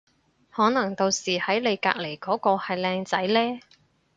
[0.49, 3.59] 可能到時喺你隔離嗰個係靚仔呢